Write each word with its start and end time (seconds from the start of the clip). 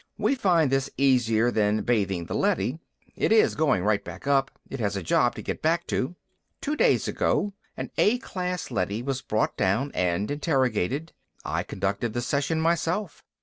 We 0.17 0.33
find 0.33 0.71
this 0.71 0.89
easier 0.97 1.51
than 1.51 1.83
bathing 1.83 2.25
the 2.25 2.33
leady. 2.33 2.79
It 3.15 3.31
is 3.31 3.53
going 3.53 3.83
right 3.83 4.03
back 4.03 4.25
up; 4.25 4.49
it 4.67 4.79
has 4.79 4.95
a 4.95 5.03
job 5.03 5.35
to 5.35 5.43
get 5.43 5.61
back 5.61 5.85
to. 5.93 6.15
"Two 6.59 6.75
days 6.75 7.07
ago, 7.07 7.53
an 7.77 7.91
A 7.99 8.17
class 8.17 8.71
leady 8.71 9.03
was 9.03 9.21
brought 9.21 9.55
down 9.55 9.91
and 9.93 10.31
interrogated. 10.31 11.13
I 11.45 11.61
conducted 11.61 12.13
the 12.13 12.21
session 12.23 12.59
myself. 12.59 13.23